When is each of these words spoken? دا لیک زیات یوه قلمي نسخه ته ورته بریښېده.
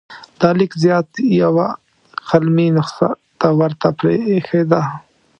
دا 0.39 0.49
لیک 0.57 0.73
زیات 0.83 1.09
یوه 1.43 1.67
قلمي 2.29 2.67
نسخه 2.75 3.09
ته 3.39 3.47
ورته 3.59 3.87
بریښېده. 3.97 4.81